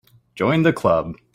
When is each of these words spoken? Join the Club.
Join 0.35 0.63
the 0.63 0.73
Club. 0.73 1.13